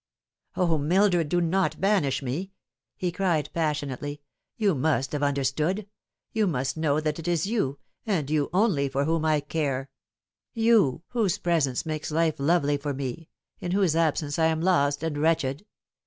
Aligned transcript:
"O, 0.57 0.79
Mildred, 0.79 1.29
do 1.29 1.39
not 1.39 1.79
banish 1.79 2.23
me!" 2.23 2.51
he 2.97 3.11
cried 3.11 3.51
passionately." 3.53 4.19
You 4.57 4.73
must 4.73 5.11
have 5.11 5.21
understood. 5.21 5.85
You 6.33 6.47
must 6.47 6.75
know 6.75 6.99
that 6.99 7.19
it 7.19 7.27
is 7.27 7.45
you, 7.45 7.77
and 8.03 8.27
you 8.27 8.49
only, 8.51 8.89
for 8.89 9.05
whom 9.05 9.23
I 9.25 9.41
care; 9.41 9.91
you 10.55 11.03
whose 11.09 11.37
presence 11.37 11.85
makes 11.85 12.09
life 12.09 12.39
lovely 12.39 12.77
for 12.77 12.95
me, 12.95 13.29
in 13.59 13.73
whose 13.73 13.95
absence 13.95 14.39
I 14.39 14.45
am 14.47 14.61
lost 14.63 15.03
and 15.03 15.19
wretched. 15.19 15.67